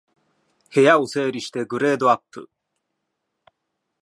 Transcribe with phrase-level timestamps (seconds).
[0.73, 2.49] 部屋を整理してグレードアップ